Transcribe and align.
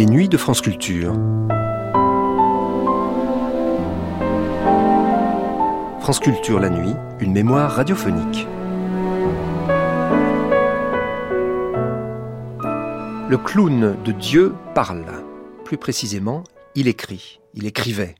Les 0.00 0.06
nuits 0.06 0.30
de 0.30 0.38
France 0.38 0.62
Culture. 0.62 1.12
France 6.00 6.20
Culture 6.20 6.58
la 6.58 6.70
nuit, 6.70 6.94
une 7.20 7.34
mémoire 7.34 7.70
radiophonique. 7.72 8.46
Le 13.28 13.36
clown 13.36 14.02
de 14.02 14.12
Dieu 14.12 14.54
parle. 14.74 15.04
Plus 15.66 15.76
précisément, 15.76 16.44
il 16.74 16.88
écrit, 16.88 17.38
il 17.52 17.66
écrivait. 17.66 18.14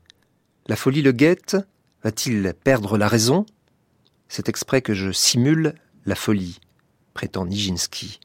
La 0.67 0.75
folie 0.75 1.01
le 1.01 1.13
guette 1.13 1.57
Va-t-il 2.03 2.53
perdre 2.63 2.99
la 2.99 3.07
raison? 3.07 3.47
C'est 4.27 4.49
exprès 4.49 4.83
que 4.83 4.93
je 4.93 5.11
simule 5.11 5.73
la 6.05 6.13
folie, 6.13 6.59
prétend 7.15 7.47
Nijinsky. 7.47 8.19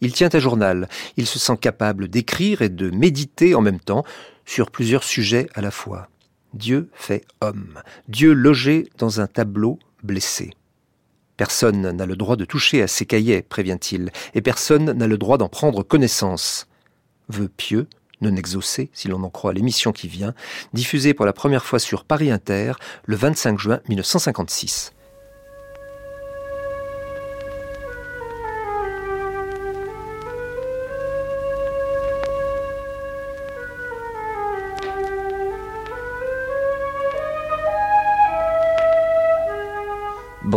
Il 0.00 0.12
tient 0.12 0.30
un 0.32 0.38
journal, 0.38 0.88
il 1.16 1.26
se 1.26 1.38
sent 1.38 1.56
capable 1.60 2.08
d'écrire 2.08 2.62
et 2.62 2.68
de 2.68 2.90
méditer 2.90 3.54
en 3.54 3.60
même 3.60 3.80
temps 3.80 4.04
sur 4.44 4.70
plusieurs 4.70 5.04
sujets 5.04 5.48
à 5.54 5.60
la 5.60 5.70
fois. 5.70 6.08
Dieu 6.54 6.88
fait 6.94 7.24
homme, 7.40 7.80
Dieu 8.08 8.32
logé 8.32 8.88
dans 8.96 9.20
un 9.20 9.26
tableau 9.26 9.78
blessé. 10.02 10.50
Personne 11.36 11.90
n'a 11.92 12.06
le 12.06 12.16
droit 12.16 12.36
de 12.36 12.44
toucher 12.44 12.82
à 12.82 12.88
ses 12.88 13.06
cahiers, 13.06 13.42
prévient-il, 13.42 14.10
et 14.34 14.40
personne 14.40 14.92
n'a 14.92 15.06
le 15.06 15.18
droit 15.18 15.38
d'en 15.38 15.48
prendre 15.48 15.82
connaissance. 15.82 16.66
Vœu 17.28 17.48
pieux, 17.48 17.86
non 18.20 18.34
exaucé, 18.34 18.90
si 18.92 19.08
l'on 19.08 19.22
en 19.22 19.30
croit 19.30 19.52
l'émission 19.52 19.92
qui 19.92 20.08
vient, 20.08 20.34
diffusée 20.72 21.14
pour 21.14 21.26
la 21.26 21.32
première 21.32 21.64
fois 21.64 21.78
sur 21.78 22.04
Paris 22.04 22.30
Inter 22.30 22.72
le 23.04 23.16
25 23.16 23.58
juin 23.58 23.80
1956. 23.88 24.92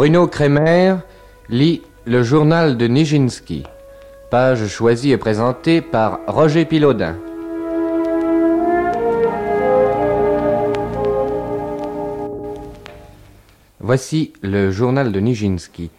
Bruno 0.02 0.26
Kremer 0.26 0.96
lit 1.48 1.84
le 2.06 2.24
journal 2.24 2.76
de 2.76 2.88
Nijinsky. 2.88 3.62
Page 4.32 4.66
choisie 4.66 5.12
et 5.12 5.18
présentée 5.18 5.80
par 5.80 6.22
Roger 6.26 6.66
Pilaudin. 6.66 7.18
Voici 13.80 14.34
le 14.42 14.72
journal 14.72 15.12
de 15.12 15.20
Nijinsky, 15.20 15.92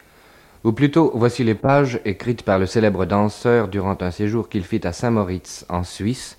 ou 0.65 0.73
plutôt 0.73 1.13
voici 1.15 1.45
les 1.45 1.55
pages 1.55 2.01
écrites 2.05 2.43
par 2.43 2.59
le 2.59 2.67
célèbre 2.67 3.05
danseur 3.05 3.69
durant 3.69 3.99
un 4.01 4.11
séjour 4.11 4.49
qu'il 4.49 4.65
fit 4.65 4.85
à 4.85 4.93
Saint-Moritz, 4.93 5.65
en 5.69 5.85
Suisse, 5.85 6.39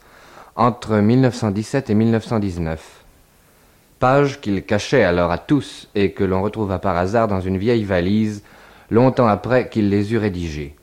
entre 0.58 0.98
1917 0.98 1.90
et 1.90 1.96
1919. 1.96 3.03
Pages 4.04 4.42
qu'il 4.42 4.64
cachait 4.64 5.06
alors 5.06 5.32
à 5.32 5.38
tous 5.38 5.88
et 5.96 6.12
que 6.12 6.26
l'on 6.26 6.42
retrouva 6.42 6.78
par 6.78 6.98
hasard 6.98 7.30
dans 7.30 7.40
une 7.40 7.58
vieille 7.58 7.86
valise, 7.86 8.44
longtemps 8.92 9.28
après 9.28 9.70
qu'il 9.70 9.88
les 9.88 10.12
eut 10.12 10.18
rédigées. 10.18 10.76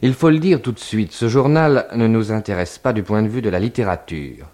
Il 0.00 0.14
faut 0.14 0.30
le 0.30 0.38
dire 0.38 0.62
tout 0.62 0.72
de 0.72 0.78
suite, 0.78 1.12
ce 1.12 1.28
journal 1.28 1.86
ne 1.94 2.06
nous 2.06 2.32
intéresse 2.32 2.78
pas 2.78 2.94
du 2.94 3.02
point 3.02 3.20
de 3.20 3.28
vue 3.28 3.42
de 3.42 3.50
la 3.50 3.58
littérature. 3.58 4.46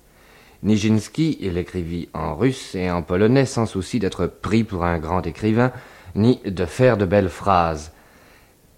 Nijinsky, 0.64 1.38
il 1.40 1.56
écrivit 1.58 2.08
en 2.12 2.34
russe 2.34 2.74
et 2.74 2.90
en 2.90 3.02
polonais 3.02 3.46
sans 3.46 3.66
souci 3.66 4.00
d'être 4.00 4.26
pris 4.26 4.64
pour 4.64 4.84
un 4.84 4.98
grand 4.98 5.24
écrivain, 5.24 5.70
ni 6.16 6.40
de 6.44 6.64
faire 6.64 6.96
de 6.96 7.04
belles 7.04 7.28
phrases. 7.28 7.92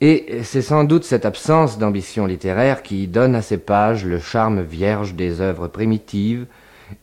Et 0.03 0.41
c'est 0.43 0.61
sans 0.61 0.85
doute 0.85 1.05
cette 1.05 1.25
absence 1.25 1.79
d'ambition 1.79 2.27
littéraire 2.27 2.83
qui 2.83 3.07
donne 3.07 3.37
à 3.37 3.41
ces 3.41 3.57
pages 3.57 4.05
le 4.05 4.19
charme 4.19 4.61
vierge 4.61 5.15
des 5.15 5.41
œuvres 5.41 5.67
primitives 5.67 6.45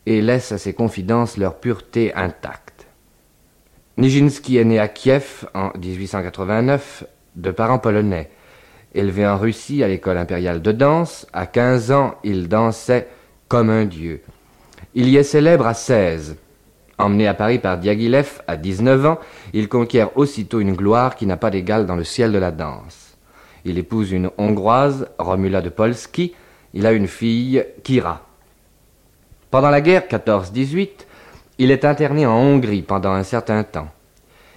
et 0.06 0.20
laisse 0.20 0.52
à 0.52 0.58
ses 0.58 0.72
confidences 0.72 1.36
leur 1.36 1.56
pureté 1.56 2.14
intacte. 2.14 2.86
Nijinsky 3.98 4.58
est 4.58 4.64
né 4.64 4.78
à 4.78 4.88
Kiev 4.88 5.46
en 5.54 5.70
1889 5.78 7.04
de 7.36 7.50
parents 7.50 7.78
polonais. 7.78 8.30
Élevé 8.94 9.26
en 9.26 9.38
Russie 9.38 9.82
à 9.82 9.88
l'école 9.88 10.18
impériale 10.18 10.62
de 10.62 10.72
danse, 10.72 11.26
à 11.32 11.46
quinze 11.46 11.92
ans 11.92 12.14
il 12.24 12.48
dansait 12.48 13.08
comme 13.48 13.70
un 13.70 13.84
dieu. 13.84 14.22
Il 14.94 15.08
y 15.08 15.16
est 15.16 15.22
célèbre 15.22 15.66
à 15.66 15.74
16. 15.74 16.36
Emmené 16.98 17.26
à 17.26 17.34
Paris 17.34 17.58
par 17.58 17.78
Diaghilev 17.78 18.40
à 18.46 18.56
19 18.56 19.06
ans, 19.06 19.18
il 19.52 19.68
conquiert 19.68 20.16
aussitôt 20.16 20.60
une 20.60 20.74
gloire 20.74 21.16
qui 21.16 21.26
n'a 21.26 21.36
pas 21.36 21.50
d'égal 21.50 21.86
dans 21.86 21.96
le 21.96 22.04
ciel 22.04 22.32
de 22.32 22.38
la 22.38 22.50
danse. 22.50 23.16
Il 23.66 23.78
épouse 23.78 24.12
une 24.12 24.30
Hongroise, 24.38 25.08
Romula 25.18 25.60
de 25.60 25.68
Polski. 25.68 26.34
Il 26.72 26.86
a 26.86 26.92
une 26.92 27.08
fille, 27.08 27.64
Kira. 27.82 28.26
Pendant 29.50 29.70
la 29.70 29.80
guerre 29.80 30.06
14-18, 30.08 30.88
il 31.58 31.70
est 31.70 31.84
interné 31.84 32.26
en 32.26 32.36
Hongrie 32.36 32.82
pendant 32.82 33.12
un 33.12 33.22
certain 33.22 33.62
temps. 33.62 33.88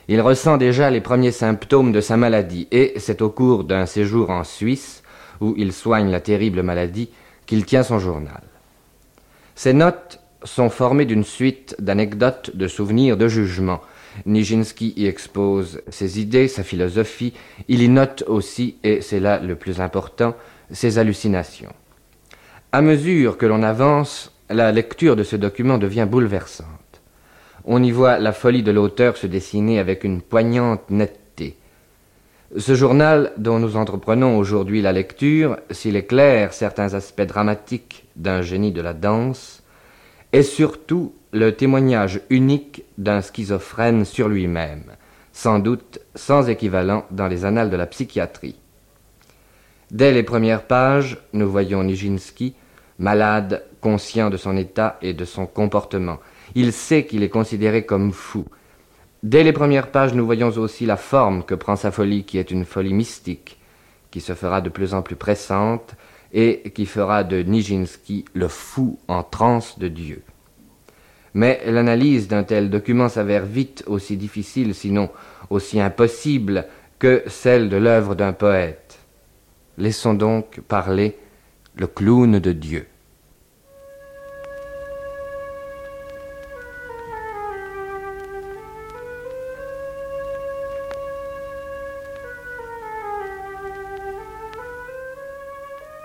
Il 0.08 0.22
ressent 0.22 0.58
déjà 0.58 0.90
les 0.90 1.02
premiers 1.02 1.32
symptômes 1.32 1.92
de 1.92 2.02
sa 2.02 2.18
maladie 2.18 2.68
et 2.72 2.94
c'est 2.98 3.22
au 3.22 3.30
cours 3.30 3.64
d'un 3.64 3.86
séjour 3.86 4.32
en 4.32 4.44
Suisse, 4.44 5.04
où 5.40 5.54
il 5.58 5.72
soigne 5.72 6.10
la 6.10 6.20
terrible 6.20 6.64
maladie, 6.64 7.10
qu'il 7.46 7.66
tient 7.66 7.84
son 7.84 8.00
journal. 8.00 8.42
Ses 9.56 9.74
notes 9.74 10.20
sont 10.44 10.70
formés 10.70 11.06
d'une 11.06 11.24
suite 11.24 11.76
d'anecdotes, 11.80 12.56
de 12.56 12.68
souvenirs, 12.68 13.18
de 13.18 13.28
jugements. 13.28 13.82
Nijinsky 14.26 14.94
y 14.98 15.06
expose 15.06 15.82
ses 15.90 16.20
idées, 16.20 16.48
sa 16.48 16.64
philosophie, 16.64 17.34
il 17.68 17.84
y 17.84 17.90
note 17.90 18.24
aussi, 18.28 18.78
et 18.84 19.02
c'est 19.02 19.20
là 19.20 19.40
le 19.40 19.56
plus 19.56 19.80
important, 19.82 20.36
ses 20.72 20.98
hallucinations. 20.98 21.74
À 22.72 22.82
mesure 22.82 23.38
que 23.38 23.46
l'on 23.46 23.64
avance, 23.64 24.32
la 24.50 24.72
lecture 24.72 25.16
de 25.16 25.24
ce 25.24 25.36
document 25.36 25.78
devient 25.78 26.08
bouleversante. 26.10 27.02
On 27.66 27.84
y 27.84 27.92
voit 27.92 28.18
la 28.18 28.34
folie 28.34 28.64
de 28.64 28.72
l'auteur 28.72 29.18
se 29.18 29.28
dessiner 29.28 29.80
avec 29.80 30.04
une 30.04 30.22
poignante 30.22 30.90
netteté. 30.90 31.56
Ce 32.58 32.74
journal 32.74 33.32
dont 33.38 33.59
nous 33.59 33.76
entreprenons 33.76 34.38
aujourd'hui 34.38 34.82
la 34.82 34.92
lecture, 34.92 35.58
s'il 35.70 35.96
éclaire 35.96 36.54
certains 36.54 36.96
aspects 36.96 37.22
dramatiques 37.22 38.06
d'un 38.16 38.42
génie 38.42 38.72
de 38.72 38.82
la 38.82 38.94
danse, 38.94 39.62
est 40.34 40.42
surtout 40.42 41.14
le 41.32 41.52
témoignage 41.52 42.22
unique 42.32 42.84
d'un 42.98 43.22
schizophrène 43.22 44.04
sur 44.04 44.28
lui-même, 44.28 44.84
sans 45.32 45.59
doute 45.59 46.00
sans 46.16 46.50
équivalent 46.50 47.06
dans 47.12 47.28
les 47.28 47.46
annales 47.46 47.70
de 47.70 47.78
la 47.78 47.86
psychiatrie. 47.86 48.56
Dès 49.92 50.12
les 50.12 50.24
premières 50.24 50.64
pages, 50.64 51.18
nous 51.34 51.50
voyons 51.50 51.84
Nijinsky, 51.84 52.56
malade, 52.98 53.64
conscient 53.81 54.29
de 54.29 54.38
son 54.38 54.57
état 54.57 54.97
et 55.01 55.13
de 55.13 55.25
son 55.25 55.45
comportement. 55.45 56.19
Il 56.56 56.73
sait 56.73 57.06
qu'il 57.06 57.23
est 57.23 57.29
considéré 57.29 57.85
comme 57.85 58.12
fou. 58.12 58.45
Dès 59.23 59.44
les 59.44 59.53
premières 59.53 59.91
pages, 59.91 60.13
nous 60.13 60.25
voyons 60.25 60.50
aussi 60.50 60.85
la 60.85 60.97
forme 60.97 61.44
que 61.44 61.56
prend 61.56 61.75
sa 61.75 61.91
folie, 61.91 62.23
qui 62.23 62.38
est 62.38 62.51
une 62.51 62.66
folie 62.66 62.94
mystique, 62.94 63.57
qui 64.12 64.22
se 64.22 64.34
fera 64.34 64.62
de 64.62 64.69
plus 64.69 64.94
en 64.94 65.01
plus 65.01 65.16
pressante, 65.16 65.95
et 66.31 66.72
qui 66.73 66.85
fera 66.85 67.23
de 67.23 67.41
Nijinsky 67.41 68.25
le 68.34 68.47
fou 68.47 69.00
en 69.07 69.23
transe 69.23 69.79
de 69.79 69.88
Dieu. 69.88 70.23
Mais 71.34 71.61
l'analyse 71.66 72.28
d'un 72.28 72.44
tel 72.44 72.69
document 72.69 73.09
s'avère 73.09 73.46
vite 73.46 73.84
aussi 73.88 74.17
difficile, 74.17 74.73
sinon 74.73 75.09
aussi 75.50 75.79
impossible, 75.79 76.66
que 76.97 77.23
celle 77.28 77.69
de 77.69 77.78
l'œuvre 77.78 78.16
d'un 78.16 78.34
poète. 78.34 79.00
Laissons 79.78 80.13
donc 80.13 80.59
parler 80.61 81.17
le 81.75 81.88
clown 81.88 82.40
de 82.40 82.51
Dieu. 82.51 82.88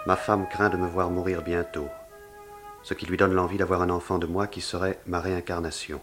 Ma 0.07 0.17
femme 0.17 0.47
craint 0.47 0.69
de 0.69 0.77
me 0.77 0.87
voir 0.87 1.09
mourir 1.09 1.41
bientôt, 1.41 1.89
ce 2.83 2.93
qui 2.93 3.07
lui 3.07 3.17
donne 3.17 3.33
l'envie 3.33 3.57
d'avoir 3.57 3.81
un 3.81 3.89
enfant 3.89 4.19
de 4.19 4.27
moi 4.27 4.47
qui 4.47 4.61
serait 4.61 5.01
ma 5.07 5.19
réincarnation. 5.19 5.99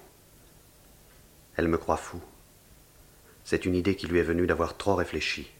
Elle 1.55 1.67
me 1.67 1.77
croit 1.77 1.97
fou. 1.97 2.19
C'est 3.43 3.63
une 3.63 3.75
idée 3.75 3.95
qui 3.95 4.07
lui 4.07 4.17
est 4.17 4.23
venue 4.23 4.47
d'avoir 4.47 4.75
trop 4.75 4.95
réfléchi. 4.95 5.51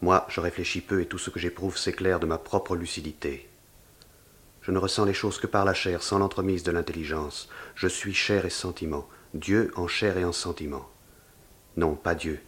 Moi, 0.00 0.26
je 0.28 0.40
réfléchis 0.40 0.80
peu 0.80 1.00
et 1.00 1.06
tout 1.06 1.18
ce 1.18 1.30
que 1.30 1.38
j'éprouve 1.38 1.78
s'éclaire 1.78 2.18
de 2.18 2.26
ma 2.26 2.38
propre 2.38 2.74
lucidité. 2.74 3.48
Je 4.60 4.72
ne 4.72 4.78
ressens 4.78 5.04
les 5.04 5.14
choses 5.14 5.38
que 5.38 5.46
par 5.46 5.64
la 5.64 5.74
chair, 5.74 6.02
sans 6.02 6.18
l'entremise 6.18 6.64
de 6.64 6.72
l'intelligence. 6.72 7.48
Je 7.76 7.86
suis 7.86 8.14
chair 8.14 8.44
et 8.44 8.50
sentiment, 8.50 9.08
Dieu 9.34 9.70
en 9.76 9.86
chair 9.86 10.18
et 10.18 10.24
en 10.24 10.32
sentiment. 10.32 10.88
Non, 11.76 11.94
pas 11.94 12.16
Dieu, 12.16 12.40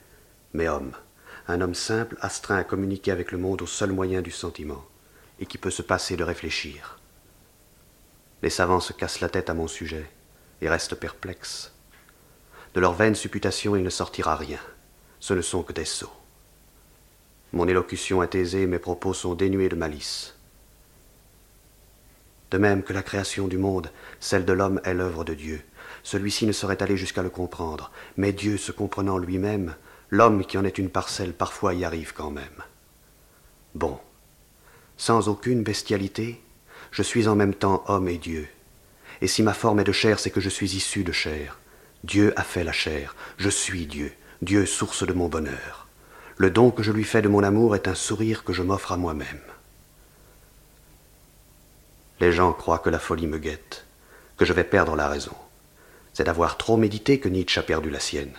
mais 0.53 0.69
homme 0.69 0.93
un 1.49 1.61
homme 1.61 1.75
simple 1.75 2.17
astreint 2.21 2.57
à 2.57 2.65
communiquer 2.65 3.11
avec 3.11 3.33
le 3.33 3.39
monde 3.39 3.63
au 3.63 3.67
seul 3.67 3.93
moyen 3.93 4.23
du 4.23 4.31
sentiment, 4.31 4.85
et 5.41 5.47
qui 5.47 5.59
peut 5.59 5.71
se 5.71 5.83
passer 5.83 6.17
de 6.17 6.25
réfléchir. 6.25 6.99
Les 8.43 8.51
savants 8.51 8.81
se 8.81 8.93
cassent 8.93 9.21
la 9.21 9.29
tête 9.29 9.51
à 9.51 9.55
mon 9.55 9.69
sujet, 9.69 10.11
et 10.61 10.69
restent 10.69 10.95
perplexes. 10.95 11.73
De 12.75 12.81
leurs 12.81 12.95
vaines 12.95 13.15
supputations 13.15 13.77
il 13.77 13.83
ne 13.83 13.91
sortira 13.91 14.37
rien, 14.37 14.61
ce 15.21 15.35
ne 15.35 15.43
sont 15.43 15.63
que 15.63 15.73
des 15.73 15.85
sots. 15.85 16.13
Mon 17.53 17.69
élocution 17.69 18.23
est 18.23 18.35
aisée, 18.35 18.67
mes 18.67 18.81
propos 18.81 19.15
sont 19.15 19.35
dénués 19.35 19.69
de 19.69 19.77
malice. 19.77 20.35
De 22.51 22.59
même 22.59 22.83
que 22.83 22.93
la 22.93 23.03
création 23.03 23.49
du 23.49 23.59
monde, 23.59 23.91
celle 24.21 24.45
de 24.45 24.53
l'homme 24.53 24.81
est 24.85 24.95
l'œuvre 24.95 25.25
de 25.25 25.35
Dieu. 25.35 25.63
Celui-ci 26.03 26.47
ne 26.47 26.53
saurait 26.53 26.83
aller 26.83 26.97
jusqu'à 26.97 27.23
le 27.23 27.31
comprendre, 27.31 27.91
mais 28.17 28.33
Dieu 28.33 28.57
se 28.57 28.73
comprenant 28.73 29.19
lui-même, 29.19 29.75
l'homme 30.11 30.45
qui 30.45 30.59
en 30.59 30.65
est 30.65 30.79
une 30.79 30.91
parcelle 30.91 31.33
parfois 31.33 31.75
y 31.75 31.85
arrive 31.85 32.13
quand 32.15 32.31
même. 32.31 32.63
Bon, 33.75 33.99
sans 34.97 35.29
aucune 35.29 35.63
bestialité, 35.63 36.41
je 36.91 37.03
suis 37.03 37.27
en 37.27 37.35
même 37.35 37.55
temps 37.55 37.83
homme 37.89 38.09
et 38.09 38.19
Dieu. 38.19 38.49
Et 39.21 39.27
si 39.27 39.43
ma 39.43 39.55
forme 39.55 39.81
est 39.81 39.85
de 39.85 39.93
chair, 39.93 40.19
c'est 40.21 40.31
que 40.31 40.41
je 40.41 40.49
suis 40.49 40.77
issu 40.77 41.05
de 41.05 41.13
chair. 41.13 41.59
Dieu 42.05 42.33
a 42.37 42.43
fait 42.43 42.65
la 42.65 42.73
chair, 42.73 43.17
je 43.39 43.49
suis 43.49 43.87
Dieu, 43.87 44.13
Dieu 44.43 44.67
source 44.67 45.07
de 45.07 45.13
mon 45.13 45.29
bonheur. 45.29 45.89
Le 46.37 46.51
don 46.51 46.71
que 46.71 46.83
je 46.83 46.93
lui 46.93 47.05
fais 47.05 47.23
de 47.23 47.29
mon 47.29 47.43
amour 47.43 47.75
est 47.75 47.89
un 47.89 47.95
sourire 47.95 48.45
que 48.45 48.53
je 48.53 48.63
m'offre 48.63 48.93
à 48.93 48.97
moi-même. 48.97 49.41
Les 52.21 52.33
gens 52.33 52.53
croient 52.53 52.79
que 52.79 52.91
la 52.91 52.99
folie 52.99 53.27
me 53.27 53.39
guette, 53.39 53.87
que 54.37 54.45
je 54.45 54.53
vais 54.53 54.65
perdre 54.65 54.97
la 54.97 55.09
raison. 55.09 55.35
C'est 56.13 56.25
d'avoir 56.25 56.57
trop 56.57 56.77
médité 56.77 57.19
que 57.19 57.29
Nietzsche 57.29 57.59
a 57.59 57.63
perdu 57.63 57.91
la 57.91 58.01
sienne. 58.01 58.35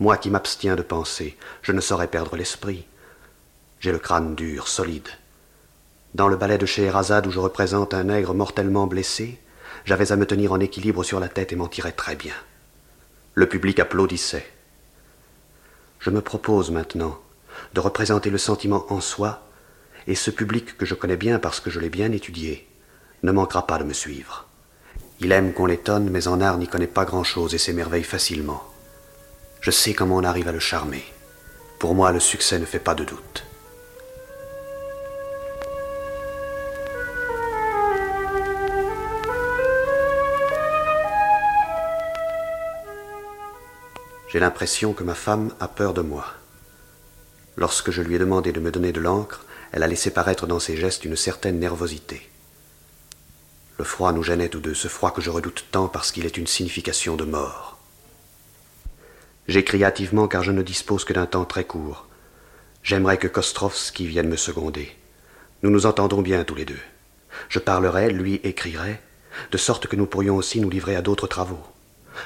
Moi 0.00 0.16
qui 0.16 0.30
m'abstiens 0.30 0.76
de 0.76 0.82
penser, 0.82 1.36
je 1.62 1.72
ne 1.72 1.80
saurais 1.80 2.06
perdre 2.06 2.36
l'esprit. 2.36 2.86
J'ai 3.80 3.90
le 3.90 3.98
crâne 3.98 4.36
dur, 4.36 4.68
solide. 4.68 5.08
Dans 6.14 6.28
le 6.28 6.36
ballet 6.36 6.58
de 6.58 6.66
Scheherazade 6.66 7.26
où 7.26 7.30
je 7.30 7.40
représente 7.40 7.94
un 7.94 8.04
nègre 8.04 8.32
mortellement 8.32 8.86
blessé, 8.86 9.40
j'avais 9.84 10.12
à 10.12 10.16
me 10.16 10.26
tenir 10.26 10.52
en 10.52 10.60
équilibre 10.60 11.02
sur 11.02 11.18
la 11.18 11.28
tête 11.28 11.52
et 11.52 11.56
m'en 11.56 11.66
tirer 11.66 11.92
très 11.92 12.14
bien. 12.14 12.34
Le 13.34 13.48
public 13.48 13.80
applaudissait. 13.80 14.46
Je 15.98 16.10
me 16.10 16.20
propose 16.20 16.70
maintenant 16.70 17.18
de 17.74 17.80
représenter 17.80 18.30
le 18.30 18.38
sentiment 18.38 18.86
en 18.90 19.00
soi, 19.00 19.42
et 20.06 20.14
ce 20.14 20.30
public 20.30 20.76
que 20.78 20.86
je 20.86 20.94
connais 20.94 21.16
bien 21.16 21.38
parce 21.38 21.60
que 21.60 21.70
je 21.70 21.80
l'ai 21.80 21.90
bien 21.90 22.12
étudié 22.12 22.68
ne 23.24 23.32
manquera 23.32 23.66
pas 23.66 23.78
de 23.78 23.84
me 23.84 23.92
suivre. 23.92 24.46
Il 25.20 25.32
aime 25.32 25.52
qu'on 25.52 25.66
l'étonne, 25.66 26.08
mais 26.08 26.28
en 26.28 26.40
art 26.40 26.58
n'y 26.58 26.68
connaît 26.68 26.86
pas 26.86 27.04
grand-chose 27.04 27.52
et 27.54 27.58
s'émerveille 27.58 28.04
facilement. 28.04 28.62
Je 29.60 29.70
sais 29.70 29.92
comment 29.92 30.16
on 30.16 30.24
arrive 30.24 30.48
à 30.48 30.52
le 30.52 30.60
charmer. 30.60 31.04
Pour 31.78 31.94
moi, 31.94 32.12
le 32.12 32.20
succès 32.20 32.58
ne 32.58 32.64
fait 32.64 32.78
pas 32.78 32.94
de 32.94 33.04
doute. 33.04 33.44
J'ai 44.28 44.40
l'impression 44.40 44.92
que 44.92 45.04
ma 45.04 45.14
femme 45.14 45.52
a 45.58 45.68
peur 45.68 45.94
de 45.94 46.02
moi. 46.02 46.26
Lorsque 47.56 47.90
je 47.90 48.02
lui 48.02 48.14
ai 48.14 48.18
demandé 48.18 48.52
de 48.52 48.60
me 48.60 48.70
donner 48.70 48.92
de 48.92 49.00
l'encre, 49.00 49.44
elle 49.72 49.82
a 49.82 49.86
laissé 49.86 50.10
paraître 50.10 50.46
dans 50.46 50.60
ses 50.60 50.76
gestes 50.76 51.04
une 51.04 51.16
certaine 51.16 51.58
nervosité. 51.58 52.28
Le 53.78 53.84
froid 53.84 54.12
nous 54.12 54.22
gênait 54.22 54.48
tous 54.48 54.60
deux, 54.60 54.74
ce 54.74 54.88
froid 54.88 55.12
que 55.12 55.22
je 55.22 55.30
redoute 55.30 55.66
tant 55.70 55.88
parce 55.88 56.12
qu'il 56.12 56.26
est 56.26 56.36
une 56.36 56.46
signification 56.46 57.16
de 57.16 57.24
mort. 57.24 57.77
J'écris 59.48 59.82
hâtivement 59.82 60.28
car 60.28 60.42
je 60.42 60.52
ne 60.52 60.62
dispose 60.62 61.04
que 61.04 61.14
d'un 61.14 61.24
temps 61.24 61.46
très 61.46 61.64
court. 61.64 62.06
J'aimerais 62.82 63.16
que 63.16 63.28
Kostrovski 63.28 64.06
vienne 64.06 64.28
me 64.28 64.36
seconder. 64.36 64.94
Nous 65.62 65.70
nous 65.70 65.86
entendons 65.86 66.20
bien 66.20 66.44
tous 66.44 66.54
les 66.54 66.66
deux. 66.66 66.78
Je 67.48 67.58
parlerai, 67.58 68.10
lui 68.10 68.40
écrirait, 68.44 69.00
de 69.50 69.56
sorte 69.56 69.86
que 69.86 69.96
nous 69.96 70.06
pourrions 70.06 70.36
aussi 70.36 70.60
nous 70.60 70.68
livrer 70.68 70.96
à 70.96 71.02
d'autres 71.02 71.26
travaux. 71.26 71.62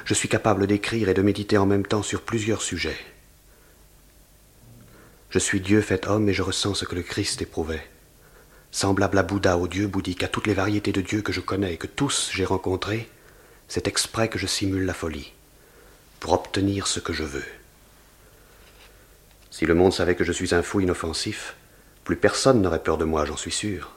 Je 0.05 0.15
suis 0.15 0.29
capable 0.29 0.67
d'écrire 0.67 1.09
et 1.09 1.15
de 1.15 1.23
méditer 1.23 1.59
en 1.59 1.67
même 1.67 1.87
temps 1.87 2.03
sur 2.03 2.23
plusieurs 2.23 2.63
sujets. 2.63 2.99
Je 5.31 5.39
suis 5.39 5.61
Dieu 5.61 5.81
fait 5.81 6.09
homme 6.09 6.29
et 6.29 6.35
je 6.35 6.43
ressens 6.43 6.75
ce 6.75 6.85
que 6.85 6.95
le 6.95 7.03
Christ 7.03 7.41
éprouvait. 7.41 7.89
Semblable 8.73 9.19
à 9.19 9.23
Bouddha, 9.23 9.59
au 9.59 9.69
Dieu 9.69 9.87
bouddhique, 9.87 10.25
à 10.25 10.29
toutes 10.29 10.47
les 10.47 10.55
variétés 10.55 10.93
de 10.93 11.01
dieux 11.01 11.23
que 11.23 11.33
je 11.33 11.41
connais 11.41 11.75
et 11.75 11.77
que 11.77 11.87
tous 11.87 12.31
j'ai 12.33 12.45
rencontrés, 12.45 13.09
c'est 13.69 13.87
exprès 13.87 14.29
que 14.29 14.39
je 14.39 14.47
simule 14.47 14.85
la 14.85 14.95
folie, 14.95 15.33
pour 16.23 16.35
obtenir 16.35 16.87
ce 16.87 17.01
que 17.01 17.13
je 17.13 17.25
veux. 17.25 17.45
Si 19.51 19.67
le 19.67 19.75
monde 19.75 19.93
savait 19.93 20.15
que 20.15 20.23
je 20.23 20.31
suis 20.31 20.55
un 20.55 20.63
fou 20.63 20.79
inoffensif, 20.79 21.57
plus 22.05 22.15
personne 22.15 22.63
n'aurait 22.63 22.85
peur 22.85 22.97
de 22.97 23.05
moi, 23.05 23.25
j'en 23.25 23.37
suis 23.37 23.51
sûr. 23.51 23.91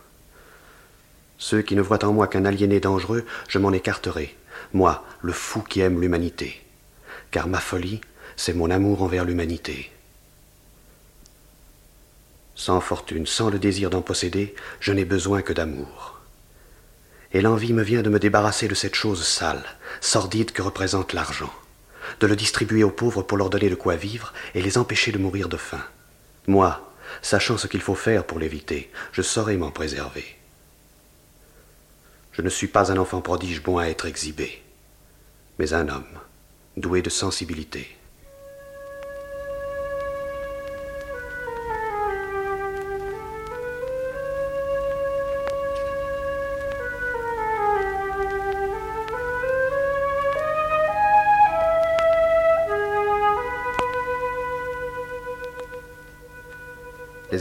Ceux 1.37 1.61
qui 1.61 1.75
ne 1.75 1.83
voient 1.83 2.03
en 2.03 2.13
moi 2.13 2.27
qu'un 2.27 2.45
aliéné 2.45 2.79
dangereux, 2.79 3.27
je 3.47 3.59
m'en 3.59 3.71
écarterai, 3.71 4.35
moi, 4.73 5.05
le 5.21 5.33
fou 5.33 5.61
qui 5.61 5.81
aime 5.81 6.01
l'humanité, 6.01 6.65
car 7.29 7.47
ma 7.47 7.59
folie, 7.59 8.01
c'est 8.35 8.55
mon 8.55 8.71
amour 8.71 9.03
envers 9.03 9.23
l'humanité. 9.23 9.91
Sans 12.55 12.81
fortune, 12.81 13.27
sans 13.27 13.51
le 13.51 13.59
désir 13.59 13.91
d'en 13.91 14.01
posséder, 14.01 14.55
je 14.79 14.93
n'ai 14.93 15.05
besoin 15.05 15.43
que 15.43 15.53
d'amour. 15.53 16.21
Et 17.33 17.41
l'envie 17.41 17.73
me 17.73 17.83
vient 17.83 18.01
de 18.01 18.09
me 18.09 18.17
débarrasser 18.17 18.67
de 18.67 18.73
cette 18.73 18.95
chose 18.95 19.23
sale, 19.23 19.63
sordide 20.01 20.53
que 20.53 20.63
représente 20.63 21.13
l'argent, 21.13 21.53
de 22.19 22.27
le 22.27 22.35
distribuer 22.35 22.83
aux 22.83 22.91
pauvres 22.91 23.23
pour 23.23 23.37
leur 23.37 23.49
donner 23.49 23.69
de 23.69 23.75
quoi 23.75 23.95
vivre 23.95 24.33
et 24.53 24.61
les 24.61 24.77
empêcher 24.77 25.11
de 25.11 25.17
mourir 25.17 25.49
de 25.49 25.57
faim. 25.57 25.83
Moi, 26.47 26.93
sachant 27.21 27.57
ce 27.57 27.67
qu'il 27.67 27.81
faut 27.81 27.95
faire 27.95 28.25
pour 28.25 28.39
l'éviter, 28.39 28.91
je 29.11 29.21
saurai 29.21 29.57
m'en 29.57 29.71
préserver. 29.71 30.25
Je 32.31 32.41
ne 32.41 32.49
suis 32.49 32.67
pas 32.67 32.91
un 32.91 32.97
enfant 32.97 33.21
prodige 33.21 33.63
bon 33.63 33.77
à 33.77 33.87
être 33.87 34.05
exhibé, 34.05 34.61
mais 35.57 35.73
un 35.73 35.87
homme, 35.87 36.19
doué 36.75 37.01
de 37.01 37.09
sensibilité. 37.09 37.95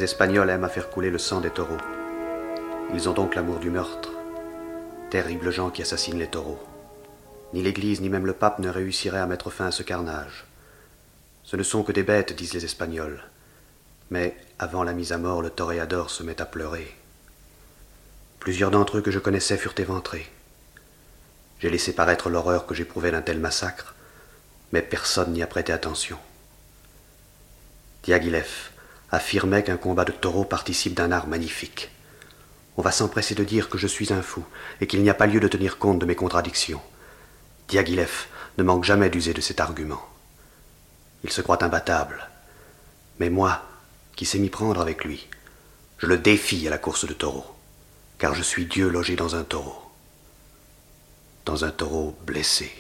Les 0.05 0.11
Espagnols 0.11 0.51
aiment 0.51 0.65
à 0.65 0.69
faire 0.69 0.91
couler 0.91 1.09
le 1.09 1.17
sang 1.17 1.41
des 1.41 1.49
taureaux. 1.49 1.81
Ils 2.93 3.09
ont 3.09 3.15
donc 3.15 3.35
l'amour 3.35 3.59
du 3.59 3.71
meurtre. 3.71 4.11
Terribles 5.09 5.51
gens 5.51 5.71
qui 5.71 5.81
assassinent 5.81 6.19
les 6.19 6.27
taureaux. 6.27 6.63
Ni 7.55 7.63
l'Église 7.63 8.03
ni 8.03 8.11
même 8.11 8.27
le 8.27 8.35
pape 8.35 8.59
ne 8.59 8.69
réussiraient 8.69 9.21
à 9.21 9.27
mettre 9.27 9.49
fin 9.49 9.65
à 9.65 9.71
ce 9.71 9.83
carnage. 9.83 10.45
Ce 11.43 11.57
ne 11.57 11.63
sont 11.63 11.83
que 11.85 11.93
des 11.93 12.03
bêtes, 12.03 12.37
disent 12.37 12.53
les 12.53 12.67
Espagnols. 12.67 13.25
Mais 14.11 14.37
avant 14.59 14.83
la 14.83 14.93
mise 14.93 15.13
à 15.13 15.17
mort, 15.17 15.41
le 15.41 15.49
toréador 15.49 16.11
se 16.11 16.23
met 16.23 16.39
à 16.39 16.45
pleurer. 16.45 16.95
Plusieurs 18.41 18.71
d'entre 18.71 18.99
eux 18.99 19.01
que 19.01 19.11
je 19.11 19.19
connaissais 19.19 19.57
furent 19.57 19.73
éventrés. 19.79 20.31
J'ai 21.61 21.71
laissé 21.71 21.95
paraître 21.95 22.29
l'horreur 22.29 22.67
que 22.67 22.75
j'éprouvais 22.75 23.11
d'un 23.11 23.23
tel 23.23 23.39
massacre, 23.39 23.95
mais 24.71 24.83
personne 24.83 25.33
n'y 25.33 25.43
a 25.43 25.47
prêté 25.47 25.73
attention. 25.73 26.19
Diaghilev 28.03 28.74
affirmait 29.15 29.63
qu'un 29.63 29.77
combat 29.77 30.05
de 30.05 30.13
taureaux 30.13 30.45
participe 30.45 30.95
d'un 30.95 31.13
art 31.13 31.27
magnifique. 31.27 31.91
On 32.77 32.83
va 32.83 32.91
s'empresser 32.91 33.35
de 33.35 33.45
dire 33.45 33.69
que 33.69 33.79
je 33.79 33.87
suis 33.87 34.13
un 34.13 34.23
fou 34.23 34.45
et 34.81 34.87
qu'il 34.87 35.03
n'y 35.03 35.11
a 35.11 35.15
pas 35.15 35.27
lieu 35.27 35.41
de 35.41 35.49
tenir 35.49 35.79
compte 35.79 35.99
de 35.99 36.07
mes 36.07 36.17
contradictions. 36.17 36.83
Diaghilev 37.69 38.27
ne 38.59 38.63
manque 38.63 38.85
jamais 38.85 39.11
d'user 39.11 39.33
de 39.33 39.41
cet 39.41 39.61
argument. 39.61 40.03
Il 41.23 41.31
se 41.31 41.41
croit 41.41 41.65
imbattable. 41.65 42.29
Mais 43.19 43.31
moi, 43.31 43.63
qui 44.17 44.27
sais 44.27 44.39
m'y 44.39 44.51
prendre 44.51 44.81
avec 44.81 45.05
lui, 45.05 45.29
je 45.99 46.07
le 46.07 46.19
défie 46.19 46.67
à 46.67 46.71
la 46.71 46.79
course 46.79 47.07
de 47.07 47.15
taureaux, 47.15 47.55
car 48.19 48.35
je 48.35 48.43
suis 48.43 48.67
Dieu 48.67 48.89
logé 48.89 49.17
dans 49.17 49.37
un 49.37 49.45
taureau. 49.45 49.81
Dans 51.45 51.65
un 51.65 51.71
taureau 51.71 52.17
blessé. 52.27 52.73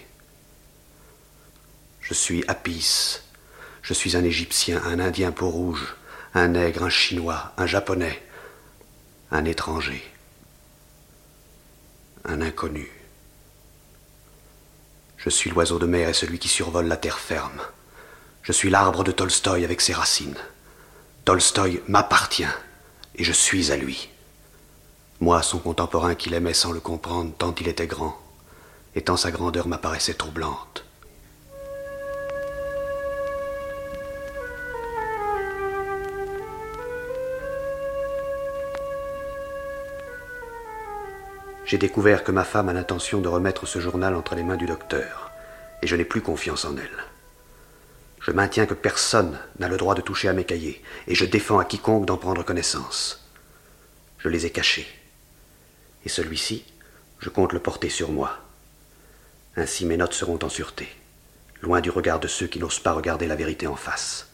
Je 2.00 2.14
suis 2.14 2.44
Apis. 2.48 3.20
Je 3.82 3.94
suis 3.94 4.16
un 4.16 4.24
Égyptien, 4.24 4.82
un 4.84 4.98
Indien 4.98 5.30
peau 5.30 5.48
rouge, 5.48 5.94
un 6.34 6.48
nègre, 6.48 6.82
un 6.82 6.90
Chinois, 6.90 7.52
un 7.56 7.66
Japonais, 7.66 8.20
un 9.30 9.44
étranger, 9.44 10.02
un 12.24 12.40
inconnu. 12.40 12.90
Je 15.16 15.30
suis 15.30 15.50
l'oiseau 15.50 15.78
de 15.78 15.86
mer 15.86 16.08
et 16.08 16.14
celui 16.14 16.38
qui 16.38 16.48
survole 16.48 16.86
la 16.86 16.96
terre 16.96 17.18
ferme. 17.18 17.62
Je 18.42 18.52
suis 18.52 18.68
l'arbre 18.68 19.04
de 19.04 19.12
Tolstoï 19.12 19.64
avec 19.64 19.80
ses 19.80 19.94
racines. 19.94 20.36
Tolstoï 21.24 21.80
m'appartient 21.88 22.44
et 23.14 23.24
je 23.24 23.32
suis 23.32 23.70
à 23.70 23.76
lui. 23.76 24.10
Moi, 25.20 25.40
son 25.40 25.58
contemporain 25.58 26.16
qu'il 26.16 26.34
aimait 26.34 26.52
sans 26.52 26.72
le 26.72 26.80
comprendre 26.80 27.32
tant 27.38 27.54
il 27.54 27.68
était 27.68 27.86
grand, 27.86 28.20
et 28.94 29.02
tant 29.02 29.16
sa 29.16 29.30
grandeur 29.30 29.68
m'apparaissait 29.68 30.14
troublante. 30.14 30.83
J'ai 41.64 41.78
découvert 41.78 42.24
que 42.24 42.32
ma 42.32 42.44
femme 42.44 42.68
a 42.68 42.74
l'intention 42.74 43.20
de 43.20 43.28
remettre 43.28 43.66
ce 43.66 43.78
journal 43.78 44.14
entre 44.14 44.34
les 44.34 44.42
mains 44.42 44.56
du 44.56 44.66
docteur, 44.66 45.30
et 45.82 45.86
je 45.86 45.96
n'ai 45.96 46.04
plus 46.04 46.20
confiance 46.20 46.64
en 46.64 46.76
elle. 46.76 47.04
Je 48.20 48.32
maintiens 48.32 48.66
que 48.66 48.74
personne 48.74 49.38
n'a 49.58 49.68
le 49.68 49.76
droit 49.76 49.94
de 49.94 50.02
toucher 50.02 50.28
à 50.28 50.34
mes 50.34 50.44
cahiers, 50.44 50.82
et 51.06 51.14
je 51.14 51.24
défends 51.24 51.58
à 51.58 51.64
quiconque 51.64 52.06
d'en 52.06 52.18
prendre 52.18 52.42
connaissance. 52.42 53.26
Je 54.18 54.28
les 54.28 54.46
ai 54.46 54.50
cachés. 54.50 54.86
Et 56.04 56.08
celui-ci, 56.08 56.64
Je 57.20 57.30
compte 57.30 57.54
le 57.54 57.60
porter 57.60 57.88
sur 57.88 58.12
moi. 58.12 58.36
Ainsi 59.56 59.86
mes 59.86 59.96
notes 59.96 60.12
seront 60.12 60.38
en 60.42 60.50
sûreté, 60.50 60.88
loin 61.62 61.80
du 61.80 61.88
regard 61.88 62.20
de 62.20 62.28
ceux 62.28 62.46
qui 62.46 62.58
n'osent 62.58 62.80
pas 62.80 62.92
regarder 62.92 63.26
la 63.26 63.36
vérité 63.36 63.66
en 63.66 63.76
face. 63.76 64.28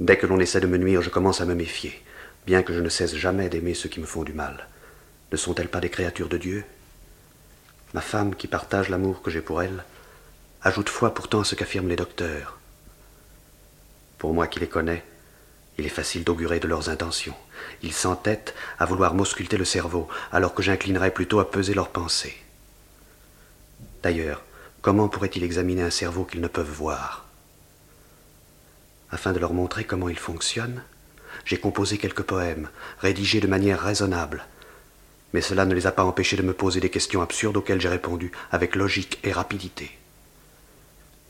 Dès 0.00 0.16
que 0.16 0.26
l'on 0.26 0.40
essaie 0.40 0.60
de 0.60 0.66
me 0.66 0.78
nuire, 0.78 1.02
je 1.02 1.10
commence 1.10 1.42
à 1.42 1.44
me 1.44 1.54
méfier, 1.54 2.02
bien 2.46 2.62
que 2.62 2.72
je 2.72 2.80
ne 2.80 2.88
cesse 2.88 3.16
jamais 3.16 3.50
d'aimer 3.50 3.74
ceux 3.74 3.90
qui 3.90 4.00
me 4.00 4.06
font 4.06 4.22
du 4.22 4.32
mal. 4.32 4.66
Ne 5.32 5.36
sont-elles 5.36 5.68
pas 5.68 5.80
des 5.80 5.90
créatures 5.90 6.28
de 6.28 6.38
Dieu? 6.38 6.64
Ma 7.94 8.00
femme, 8.00 8.34
qui 8.34 8.46
partage 8.46 8.88
l'amour 8.88 9.22
que 9.22 9.30
j'ai 9.30 9.40
pour 9.40 9.62
elle, 9.62 9.84
ajoute 10.62 10.88
foi 10.88 11.14
pourtant 11.14 11.40
à 11.40 11.44
ce 11.44 11.54
qu'affirment 11.54 11.88
les 11.88 11.96
docteurs. 11.96 12.58
Pour 14.18 14.34
moi 14.34 14.46
qui 14.46 14.60
les 14.60 14.68
connais, 14.68 15.04
il 15.78 15.84
est 15.84 15.90
facile 15.90 16.24
d'augurer 16.24 16.60
de 16.60 16.68
leurs 16.68 16.88
intentions. 16.88 17.36
Ils 17.82 17.92
s'entêtent 17.92 18.54
à 18.78 18.86
vouloir 18.86 19.14
m'ausculter 19.14 19.56
le 19.56 19.64
cerveau, 19.64 20.08
alors 20.32 20.54
que 20.54 20.62
j'inclinerais 20.62 21.10
plutôt 21.10 21.38
à 21.38 21.50
peser 21.50 21.74
leurs 21.74 21.90
pensées. 21.90 22.36
D'ailleurs, 24.02 24.42
comment 24.80 25.08
pourraient-ils 25.08 25.44
examiner 25.44 25.82
un 25.82 25.90
cerveau 25.90 26.24
qu'ils 26.24 26.40
ne 26.40 26.48
peuvent 26.48 26.70
voir? 26.70 27.26
Afin 29.10 29.32
de 29.32 29.38
leur 29.38 29.52
montrer 29.52 29.84
comment 29.84 30.08
il 30.08 30.18
fonctionne, 30.18 30.82
j'ai 31.44 31.58
composé 31.58 31.98
quelques 31.98 32.22
poèmes, 32.22 32.70
rédigés 33.00 33.40
de 33.40 33.46
manière 33.46 33.80
raisonnable. 33.80 34.46
Mais 35.36 35.42
cela 35.42 35.66
ne 35.66 35.74
les 35.74 35.86
a 35.86 35.92
pas 35.92 36.02
empêchés 36.02 36.38
de 36.38 36.42
me 36.42 36.54
poser 36.54 36.80
des 36.80 36.88
questions 36.88 37.20
absurdes 37.20 37.58
auxquelles 37.58 37.78
j'ai 37.78 37.90
répondu 37.90 38.32
avec 38.50 38.74
logique 38.74 39.18
et 39.22 39.32
rapidité. 39.32 39.90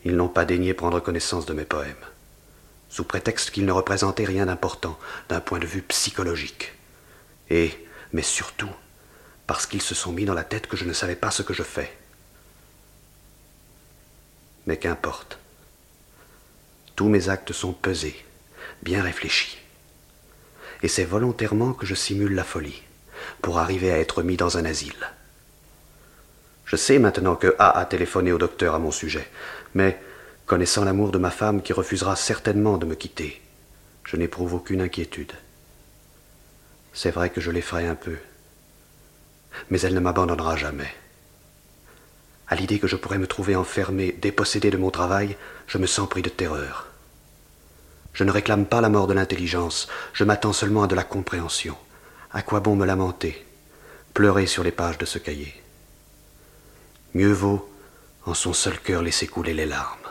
Ils 0.04 0.14
n'ont 0.14 0.28
pas 0.28 0.44
daigné 0.44 0.74
prendre 0.74 1.00
connaissance 1.00 1.44
de 1.44 1.52
mes 1.52 1.64
poèmes, 1.64 2.06
sous 2.88 3.02
prétexte 3.02 3.50
qu'ils 3.50 3.66
ne 3.66 3.72
représentaient 3.72 4.24
rien 4.24 4.46
d'important 4.46 4.96
d'un 5.28 5.40
point 5.40 5.58
de 5.58 5.66
vue 5.66 5.82
psychologique. 5.82 6.72
Et, 7.50 7.72
mais 8.12 8.22
surtout, 8.22 8.70
parce 9.48 9.66
qu'ils 9.66 9.82
se 9.82 9.96
sont 9.96 10.12
mis 10.12 10.24
dans 10.24 10.34
la 10.34 10.44
tête 10.44 10.68
que 10.68 10.76
je 10.76 10.84
ne 10.84 10.92
savais 10.92 11.16
pas 11.16 11.32
ce 11.32 11.42
que 11.42 11.52
je 11.52 11.64
fais. 11.64 11.92
Mais 14.66 14.76
qu'importe. 14.76 15.40
Tous 16.94 17.08
mes 17.08 17.28
actes 17.28 17.52
sont 17.52 17.72
pesés, 17.72 18.24
bien 18.84 19.02
réfléchis. 19.02 19.58
Et 20.84 20.86
c'est 20.86 21.04
volontairement 21.04 21.72
que 21.72 21.86
je 21.86 21.96
simule 21.96 22.36
la 22.36 22.44
folie, 22.44 22.84
pour 23.42 23.58
arriver 23.58 23.90
à 23.92 23.98
être 23.98 24.22
mis 24.22 24.36
dans 24.36 24.58
un 24.58 24.64
asile. 24.64 24.94
Je 26.64 26.76
sais 26.76 26.98
maintenant 26.98 27.36
que 27.36 27.54
A 27.58 27.78
a 27.78 27.84
téléphoné 27.84 28.32
au 28.32 28.38
docteur 28.38 28.74
à 28.74 28.78
mon 28.78 28.90
sujet, 28.90 29.28
mais, 29.74 30.00
connaissant 30.46 30.84
l'amour 30.84 31.12
de 31.12 31.18
ma 31.18 31.30
femme 31.30 31.62
qui 31.62 31.72
refusera 31.72 32.16
certainement 32.16 32.76
de 32.76 32.86
me 32.86 32.94
quitter, 32.94 33.40
je 34.04 34.16
n'éprouve 34.16 34.54
aucune 34.54 34.80
inquiétude. 34.80 35.32
C'est 36.92 37.10
vrai 37.10 37.30
que 37.30 37.40
je 37.40 37.50
l'effraie 37.50 37.86
un 37.86 37.94
peu, 37.94 38.16
mais 39.70 39.80
elle 39.80 39.94
ne 39.94 40.00
m'abandonnera 40.00 40.56
jamais. 40.56 40.92
À 42.48 42.54
l'idée 42.54 42.78
que 42.78 42.86
je 42.86 42.96
pourrais 42.96 43.18
me 43.18 43.26
trouver 43.26 43.56
enfermé, 43.56 44.12
dépossédé 44.12 44.70
de 44.70 44.76
mon 44.76 44.90
travail, 44.90 45.36
je 45.66 45.78
me 45.78 45.86
sens 45.86 46.08
pris 46.08 46.22
de 46.22 46.28
terreur. 46.28 46.86
Je 48.12 48.24
ne 48.24 48.30
réclame 48.30 48.66
pas 48.66 48.80
la 48.80 48.88
mort 48.88 49.06
de 49.06 49.12
l'intelligence, 49.12 49.88
je 50.12 50.24
m'attends 50.24 50.52
seulement 50.52 50.84
à 50.84 50.86
de 50.86 50.94
la 50.94 51.04
compréhension. 51.04 51.76
À 52.36 52.42
quoi 52.42 52.60
bon 52.60 52.76
me 52.76 52.84
lamenter, 52.84 53.46
pleurer 54.12 54.44
sur 54.44 54.62
les 54.62 54.70
pages 54.70 54.98
de 54.98 55.06
ce 55.06 55.18
cahier? 55.18 55.54
Mieux 57.14 57.32
vaut, 57.32 57.66
en 58.26 58.34
son 58.34 58.52
seul 58.52 58.78
cœur, 58.78 59.00
laisser 59.00 59.26
couler 59.26 59.54
les 59.54 59.64
larmes, 59.64 60.10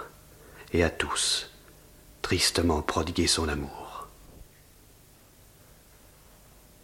et 0.73 0.83
à 0.83 0.89
tous, 0.89 1.51
tristement 2.23 2.81
prodiguer 2.81 3.27
son 3.27 3.47
amour. 3.47 4.07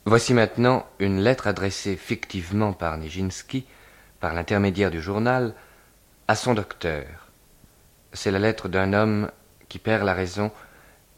Voici 0.06 0.36
maintenant 0.36 0.86
une 1.00 1.20
lettre 1.20 1.48
adressée 1.48 1.96
fictivement 1.96 2.74
par 2.74 3.00
Nijinsky 3.00 3.66
par 4.20 4.36
l'intermédiaire 4.36 4.92
du 4.92 5.02
journal, 5.02 5.56
à 6.28 6.36
son 6.36 6.54
docteur. 6.54 7.08
C'est 8.14 8.30
la 8.30 8.38
lettre 8.38 8.70
d'un 8.70 8.94
homme 8.94 9.32
qui 9.70 9.80
perd 9.80 10.04
la 10.04 10.14
raison, 10.14 10.52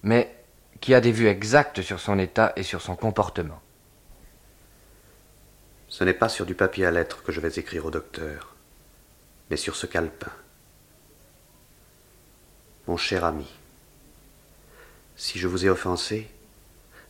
mais 0.02 0.34
qui 0.80 0.94
a 0.94 1.02
des 1.02 1.12
vues 1.12 1.28
exactes 1.28 1.82
sur 1.82 2.00
son 2.00 2.18
état 2.20 2.54
et 2.56 2.64
sur 2.64 2.82
son 2.82 2.96
comportement. 2.96 3.60
Ce 5.94 6.04
n'est 6.04 6.16
pas 6.16 6.28
sur 6.28 6.48
du 6.48 6.56
papier 6.56 6.88
à 6.88 6.92
lettres 6.92 7.22
que 7.22 7.32
je 7.32 7.40
vais 7.40 7.60
écrire 7.60 7.86
au 7.86 7.92
docteur, 7.92 8.56
mais 9.52 9.58
sur 9.58 9.76
ce 9.76 9.86
calepin. 9.86 10.32
Mon 12.88 12.98
cher 12.98 13.24
ami, 13.24 13.46
si 15.16 15.38
je 15.38 15.48
vous 15.48 15.68
ai 15.68 15.70
offensé, 15.70 16.32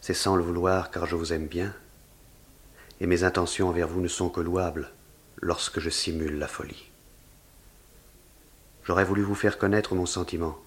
c'est 0.01 0.13
sans 0.13 0.35
le 0.35 0.43
vouloir 0.43 0.91
car 0.91 1.05
je 1.05 1.15
vous 1.15 1.31
aime 1.31 1.47
bien, 1.47 1.73
et 2.99 3.07
mes 3.07 3.23
intentions 3.23 3.69
envers 3.69 3.87
vous 3.87 4.01
ne 4.01 4.09
sont 4.09 4.27
que 4.27 4.41
louables 4.41 4.91
lorsque 5.37 5.79
je 5.79 5.89
simule 5.89 6.37
la 6.37 6.49
folie. 6.49 6.91
J'aurais 8.83 9.05
voulu 9.05 9.21
vous 9.21 9.33
faire 9.33 9.57
connaître 9.57 9.95
mon 9.95 10.05
sentiment, 10.05 10.61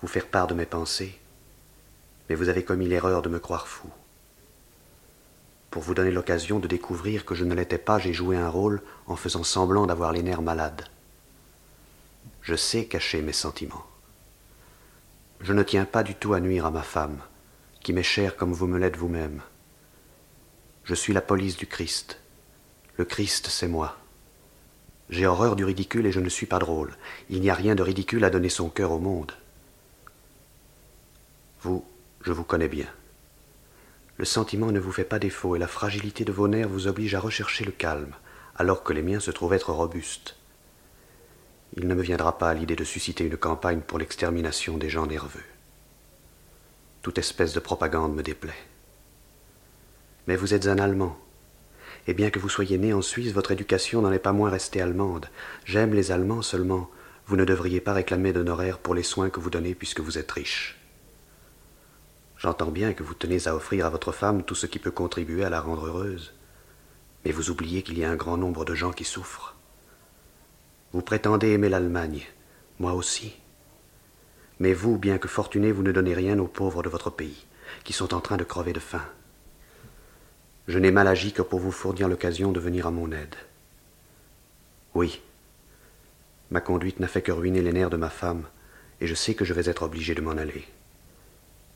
vous 0.00 0.08
faire 0.08 0.26
part 0.26 0.48
de 0.48 0.54
mes 0.54 0.66
pensées, 0.66 1.16
mais 2.28 2.34
vous 2.34 2.48
avez 2.48 2.64
commis 2.64 2.88
l'erreur 2.88 3.22
de 3.22 3.28
me 3.28 3.38
croire 3.38 3.68
fou. 3.68 3.88
Pour 5.72 5.80
vous 5.80 5.94
donner 5.94 6.10
l'occasion 6.10 6.58
de 6.58 6.68
découvrir 6.68 7.24
que 7.24 7.34
je 7.34 7.44
ne 7.44 7.54
l'étais 7.54 7.78
pas, 7.78 7.98
j'ai 7.98 8.12
joué 8.12 8.36
un 8.36 8.50
rôle 8.50 8.82
en 9.06 9.16
faisant 9.16 9.42
semblant 9.42 9.86
d'avoir 9.86 10.12
les 10.12 10.22
nerfs 10.22 10.42
malades. 10.42 10.84
Je 12.42 12.54
sais 12.54 12.84
cacher 12.84 13.22
mes 13.22 13.32
sentiments. 13.32 13.86
Je 15.40 15.54
ne 15.54 15.62
tiens 15.62 15.86
pas 15.86 16.02
du 16.02 16.14
tout 16.14 16.34
à 16.34 16.40
nuire 16.40 16.66
à 16.66 16.70
ma 16.70 16.82
femme, 16.82 17.22
qui 17.80 17.94
m'est 17.94 18.02
chère 18.02 18.36
comme 18.36 18.52
vous 18.52 18.66
me 18.66 18.78
l'êtes 18.78 18.98
vous-même. 18.98 19.40
Je 20.84 20.94
suis 20.94 21.14
la 21.14 21.22
police 21.22 21.56
du 21.56 21.66
Christ. 21.66 22.20
Le 22.98 23.06
Christ, 23.06 23.46
c'est 23.46 23.66
moi. 23.66 23.96
J'ai 25.08 25.26
horreur 25.26 25.56
du 25.56 25.64
ridicule 25.64 26.04
et 26.04 26.12
je 26.12 26.20
ne 26.20 26.28
suis 26.28 26.46
pas 26.46 26.58
drôle. 26.58 26.94
Il 27.30 27.40
n'y 27.40 27.48
a 27.48 27.54
rien 27.54 27.74
de 27.74 27.82
ridicule 27.82 28.24
à 28.24 28.30
donner 28.30 28.50
son 28.50 28.68
cœur 28.68 28.92
au 28.92 28.98
monde. 28.98 29.32
Vous, 31.62 31.82
je 32.20 32.32
vous 32.32 32.44
connais 32.44 32.68
bien. 32.68 32.88
Le 34.22 34.26
sentiment 34.26 34.70
ne 34.70 34.78
vous 34.78 34.92
fait 34.92 35.02
pas 35.02 35.18
défaut 35.18 35.56
et 35.56 35.58
la 35.58 35.66
fragilité 35.66 36.24
de 36.24 36.30
vos 36.30 36.46
nerfs 36.46 36.68
vous 36.68 36.86
oblige 36.86 37.16
à 37.16 37.18
rechercher 37.18 37.64
le 37.64 37.72
calme, 37.72 38.14
alors 38.54 38.84
que 38.84 38.92
les 38.92 39.02
miens 39.02 39.18
se 39.18 39.32
trouvent 39.32 39.52
être 39.52 39.72
robustes. 39.72 40.36
Il 41.76 41.88
ne 41.88 41.94
me 41.96 42.02
viendra 42.02 42.38
pas 42.38 42.50
à 42.50 42.54
l'idée 42.54 42.76
de 42.76 42.84
susciter 42.84 43.24
une 43.24 43.36
campagne 43.36 43.80
pour 43.80 43.98
l'extermination 43.98 44.78
des 44.78 44.90
gens 44.90 45.08
nerveux. 45.08 45.42
Toute 47.02 47.18
espèce 47.18 47.52
de 47.52 47.58
propagande 47.58 48.14
me 48.14 48.22
déplaît. 48.22 48.62
Mais 50.28 50.36
vous 50.36 50.54
êtes 50.54 50.68
un 50.68 50.78
Allemand, 50.78 51.18
et 52.06 52.14
bien 52.14 52.30
que 52.30 52.38
vous 52.38 52.48
soyez 52.48 52.78
né 52.78 52.92
en 52.92 53.02
Suisse, 53.02 53.32
votre 53.32 53.50
éducation 53.50 54.02
n'en 54.02 54.12
est 54.12 54.20
pas 54.20 54.30
moins 54.30 54.50
restée 54.50 54.80
allemande. 54.80 55.26
J'aime 55.64 55.94
les 55.94 56.12
Allemands 56.12 56.42
seulement. 56.42 56.88
Vous 57.26 57.34
ne 57.34 57.44
devriez 57.44 57.80
pas 57.80 57.92
réclamer 57.92 58.32
d'honoraires 58.32 58.78
pour 58.78 58.94
les 58.94 59.02
soins 59.02 59.30
que 59.30 59.40
vous 59.40 59.50
donnez 59.50 59.74
puisque 59.74 59.98
vous 59.98 60.16
êtes 60.16 60.30
riche. 60.30 60.81
J'entends 62.42 62.72
bien 62.72 62.92
que 62.92 63.04
vous 63.04 63.14
tenez 63.14 63.46
à 63.46 63.54
offrir 63.54 63.86
à 63.86 63.88
votre 63.88 64.10
femme 64.10 64.42
tout 64.42 64.56
ce 64.56 64.66
qui 64.66 64.80
peut 64.80 64.90
contribuer 64.90 65.44
à 65.44 65.48
la 65.48 65.60
rendre 65.60 65.86
heureuse, 65.86 66.34
mais 67.24 67.30
vous 67.30 67.50
oubliez 67.50 67.84
qu'il 67.84 67.96
y 67.96 68.04
a 68.04 68.10
un 68.10 68.16
grand 68.16 68.36
nombre 68.36 68.64
de 68.64 68.74
gens 68.74 68.90
qui 68.90 69.04
souffrent. 69.04 69.54
Vous 70.92 71.02
prétendez 71.02 71.50
aimer 71.50 71.68
l'Allemagne, 71.68 72.26
moi 72.80 72.94
aussi. 72.94 73.36
Mais 74.58 74.72
vous, 74.72 74.98
bien 74.98 75.18
que 75.18 75.28
fortuné, 75.28 75.70
vous 75.70 75.84
ne 75.84 75.92
donnez 75.92 76.14
rien 76.14 76.36
aux 76.40 76.48
pauvres 76.48 76.82
de 76.82 76.88
votre 76.88 77.10
pays, 77.10 77.46
qui 77.84 77.92
sont 77.92 78.12
en 78.12 78.20
train 78.20 78.38
de 78.38 78.42
crever 78.42 78.72
de 78.72 78.80
faim. 78.80 79.06
Je 80.66 80.80
n'ai 80.80 80.90
mal 80.90 81.06
agi 81.06 81.32
que 81.32 81.42
pour 81.42 81.60
vous 81.60 81.70
fournir 81.70 82.08
l'occasion 82.08 82.50
de 82.50 82.58
venir 82.58 82.88
à 82.88 82.90
mon 82.90 83.12
aide. 83.12 83.36
Oui, 84.96 85.22
ma 86.50 86.60
conduite 86.60 86.98
n'a 86.98 87.06
fait 87.06 87.22
que 87.22 87.30
ruiner 87.30 87.62
les 87.62 87.72
nerfs 87.72 87.90
de 87.90 87.96
ma 87.96 88.10
femme, 88.10 88.48
et 89.00 89.06
je 89.06 89.14
sais 89.14 89.34
que 89.34 89.44
je 89.44 89.54
vais 89.54 89.70
être 89.70 89.84
obligé 89.84 90.16
de 90.16 90.20
m'en 90.22 90.32
aller. 90.32 90.64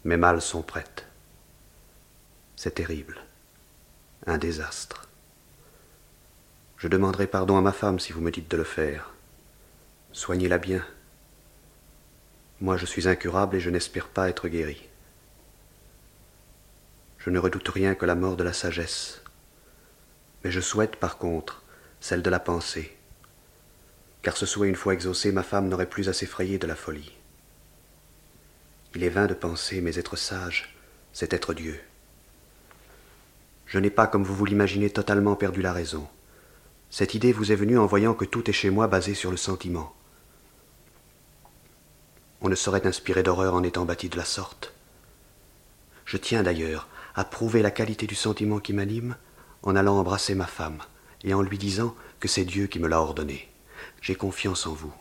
Mes 0.06 0.16
malles 0.16 0.40
sont 0.40 0.62
prêtes. 0.62 1.04
C'est 2.54 2.76
terrible. 2.76 3.18
Un 4.24 4.38
désastre. 4.38 5.08
Je 6.76 6.86
demanderai 6.86 7.26
pardon 7.26 7.56
à 7.56 7.60
ma 7.60 7.72
femme 7.72 7.98
si 7.98 8.12
vous 8.12 8.20
me 8.20 8.30
dites 8.30 8.48
de 8.48 8.56
le 8.56 8.62
faire. 8.62 9.12
Soignez-la 10.12 10.58
bien. 10.58 10.86
Moi 12.60 12.76
je 12.76 12.86
suis 12.86 13.08
incurable 13.08 13.56
et 13.56 13.60
je 13.60 13.68
n'espère 13.68 14.06
pas 14.06 14.28
être 14.28 14.46
guéri. 14.46 14.88
Je 17.18 17.30
ne 17.30 17.40
redoute 17.40 17.68
rien 17.68 17.96
que 17.96 18.06
la 18.06 18.14
mort 18.14 18.36
de 18.36 18.44
la 18.44 18.52
sagesse. 18.52 19.22
Mais 20.44 20.52
je 20.52 20.60
souhaite, 20.60 20.94
par 20.94 21.18
contre, 21.18 21.64
celle 21.98 22.22
de 22.22 22.30
la 22.30 22.38
pensée. 22.38 22.96
Car 24.22 24.36
ce 24.36 24.46
souhait 24.46 24.68
une 24.68 24.76
fois 24.76 24.94
exaucé, 24.94 25.32
ma 25.32 25.42
femme 25.42 25.68
n'aurait 25.68 25.90
plus 25.90 26.08
à 26.08 26.12
s'effrayer 26.12 26.58
de 26.58 26.68
la 26.68 26.76
folie. 26.76 27.16
Il 28.96 29.04
est 29.04 29.10
vain 29.10 29.26
de 29.26 29.34
penser, 29.34 29.82
mais 29.82 29.98
être 29.98 30.16
sage, 30.16 30.74
c'est 31.12 31.34
être 31.34 31.52
Dieu. 31.52 31.78
Je 33.66 33.78
n'ai 33.78 33.90
pas, 33.90 34.06
comme 34.06 34.24
vous 34.24 34.34
vous 34.34 34.46
l'imaginez, 34.46 34.88
totalement 34.88 35.36
perdu 35.36 35.60
la 35.60 35.74
raison. 35.74 36.08
Cette 36.88 37.12
idée 37.12 37.34
vous 37.34 37.52
est 37.52 37.56
venue 37.56 37.76
en 37.76 37.84
voyant 37.84 38.14
que 38.14 38.24
tout 38.24 38.48
est 38.48 38.54
chez 38.54 38.70
moi 38.70 38.86
basé 38.86 39.12
sur 39.12 39.30
le 39.30 39.36
sentiment. 39.36 39.94
On 42.40 42.48
ne 42.48 42.54
saurait 42.54 42.86
inspirer 42.86 43.22
d'horreur 43.22 43.54
en 43.54 43.64
étant 43.64 43.84
bâti 43.84 44.08
de 44.08 44.16
la 44.16 44.24
sorte. 44.24 44.72
Je 46.06 46.16
tiens 46.16 46.42
d'ailleurs 46.42 46.88
à 47.14 47.26
prouver 47.26 47.60
la 47.60 47.70
qualité 47.70 48.06
du 48.06 48.14
sentiment 48.14 48.60
qui 48.60 48.72
m'anime 48.72 49.16
en 49.62 49.76
allant 49.76 49.98
embrasser 49.98 50.34
ma 50.34 50.46
femme 50.46 50.78
et 51.22 51.34
en 51.34 51.42
lui 51.42 51.58
disant 51.58 51.94
que 52.18 52.28
c'est 52.28 52.46
Dieu 52.46 52.66
qui 52.66 52.78
me 52.78 52.88
l'a 52.88 53.02
ordonné. 53.02 53.46
J'ai 54.00 54.14
confiance 54.14 54.66
en 54.66 54.72
vous. 54.72 54.94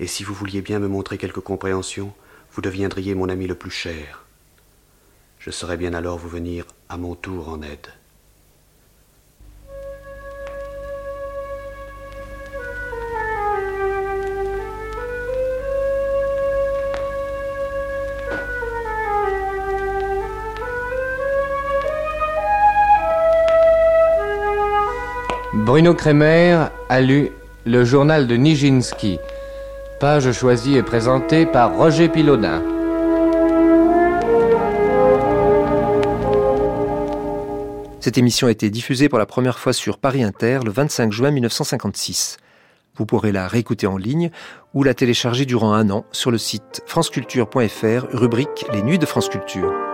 Et 0.00 0.08
si 0.08 0.24
vous 0.24 0.34
vouliez 0.34 0.62
bien 0.62 0.80
me 0.80 0.88
montrer 0.88 1.16
quelque 1.16 1.38
compréhension, 1.38 2.12
vous 2.58 2.62
deviendriez 2.62 3.14
mon 3.14 3.28
ami 3.28 3.46
le 3.46 3.54
plus 3.54 3.70
cher. 3.70 4.24
Je 5.38 5.52
saurais 5.52 5.76
bien 5.76 5.94
alors 5.94 6.18
vous 6.18 6.28
venir 6.28 6.64
à 6.88 6.96
mon 6.96 7.14
tour 7.14 7.50
en 7.50 7.62
aide. 7.62 7.86
Bruno 25.54 25.94
Kremer 25.94 26.70
a 26.88 27.00
lu 27.00 27.30
le 27.66 27.84
journal 27.84 28.26
de 28.26 28.34
Nijinsky. 28.34 29.20
Page 30.00 30.30
choisie 30.30 30.76
et 30.76 30.84
présentée 30.84 31.44
par 31.44 31.76
Roger 31.76 32.08
Pilaudin. 32.08 32.62
Cette 37.98 38.16
émission 38.16 38.46
a 38.46 38.52
été 38.52 38.70
diffusée 38.70 39.08
pour 39.08 39.18
la 39.18 39.26
première 39.26 39.58
fois 39.58 39.72
sur 39.72 39.98
Paris 39.98 40.22
Inter 40.22 40.60
le 40.64 40.70
25 40.70 41.10
juin 41.10 41.32
1956. 41.32 42.36
Vous 42.94 43.06
pourrez 43.06 43.32
la 43.32 43.48
réécouter 43.48 43.88
en 43.88 43.96
ligne 43.96 44.30
ou 44.72 44.84
la 44.84 44.94
télécharger 44.94 45.46
durant 45.46 45.72
un 45.72 45.90
an 45.90 46.04
sur 46.12 46.30
le 46.30 46.38
site 46.38 46.80
franceculture.fr, 46.86 48.06
rubrique 48.12 48.66
Les 48.72 48.82
Nuits 48.82 49.00
de 49.00 49.06
France 49.06 49.28
Culture. 49.28 49.87